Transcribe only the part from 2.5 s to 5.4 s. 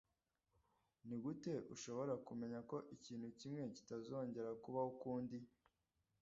ko ikintu kimwe kitazongera kubaho ukundi?